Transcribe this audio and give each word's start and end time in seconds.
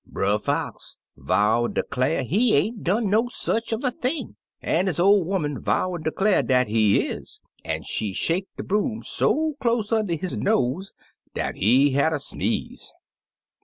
"Brer 0.07 0.39
Fox 0.39 0.97
vow 1.15 1.65
an' 1.65 1.73
declar' 1.73 2.23
he 2.23 2.55
ain't 2.55 2.83
done 2.83 3.07
no 3.11 3.27
sech 3.29 3.67
uv 3.67 3.83
a 3.83 3.91
thing, 3.91 4.35
an' 4.59 4.87
his 4.87 4.99
ol' 4.99 5.31
'oman 5.31 5.59
vow 5.59 5.93
an' 5.93 6.01
declar' 6.01 6.41
dat 6.41 6.67
he 6.67 7.01
is, 7.01 7.39
an' 7.63 7.83
she 7.83 8.11
shake 8.11 8.47
de 8.57 8.63
broom 8.63 9.03
so 9.03 9.53
close 9.61 9.91
und' 9.91 10.09
his 10.09 10.35
nose 10.35 10.91
dat 11.35 11.53
de 11.53 11.91
hatter 11.91 12.17
sneeze. 12.17 12.91